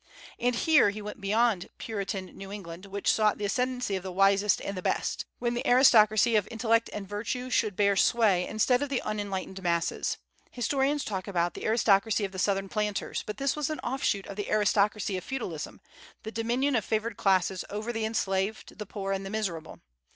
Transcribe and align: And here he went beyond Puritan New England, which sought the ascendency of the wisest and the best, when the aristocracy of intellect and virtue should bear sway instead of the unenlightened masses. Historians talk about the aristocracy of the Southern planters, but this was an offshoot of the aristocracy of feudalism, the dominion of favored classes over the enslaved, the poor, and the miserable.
And 0.39 0.55
here 0.55 0.89
he 0.89 0.99
went 0.99 1.21
beyond 1.21 1.69
Puritan 1.77 2.35
New 2.35 2.51
England, 2.51 2.87
which 2.87 3.11
sought 3.13 3.37
the 3.37 3.45
ascendency 3.45 3.95
of 3.95 4.01
the 4.01 4.11
wisest 4.11 4.59
and 4.59 4.75
the 4.75 4.81
best, 4.81 5.25
when 5.37 5.53
the 5.53 5.61
aristocracy 5.67 6.35
of 6.35 6.47
intellect 6.49 6.89
and 6.91 7.07
virtue 7.07 7.51
should 7.51 7.75
bear 7.75 7.95
sway 7.95 8.47
instead 8.47 8.81
of 8.81 8.89
the 8.89 9.03
unenlightened 9.03 9.61
masses. 9.61 10.17
Historians 10.49 11.03
talk 11.03 11.27
about 11.27 11.53
the 11.53 11.65
aristocracy 11.67 12.25
of 12.25 12.31
the 12.31 12.39
Southern 12.39 12.67
planters, 12.67 13.21
but 13.27 13.37
this 13.37 13.55
was 13.55 13.69
an 13.69 13.79
offshoot 13.81 14.25
of 14.25 14.37
the 14.37 14.49
aristocracy 14.49 15.17
of 15.17 15.23
feudalism, 15.23 15.79
the 16.23 16.31
dominion 16.31 16.75
of 16.75 16.83
favored 16.83 17.15
classes 17.15 17.63
over 17.69 17.93
the 17.93 18.03
enslaved, 18.03 18.79
the 18.79 18.87
poor, 18.87 19.11
and 19.13 19.23
the 19.23 19.29
miserable. 19.29 19.81